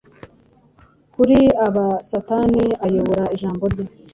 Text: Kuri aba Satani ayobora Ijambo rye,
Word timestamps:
Kuri 1.13 1.37
aba 1.65 1.85
Satani 2.09 2.63
ayobora 2.85 3.23
Ijambo 3.35 3.63
rye, 3.71 3.85